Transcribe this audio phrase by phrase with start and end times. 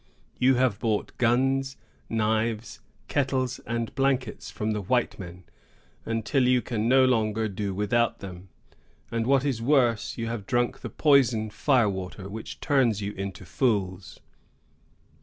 [0.39, 1.77] You have bought guns,
[2.09, 5.43] knives, kettles, and blankets, from the white men,
[6.07, 8.49] until you can no longer do without them;
[9.11, 13.45] and, what is worse, you have drunk the poison fire water, which turns you into
[13.45, 14.19] fools.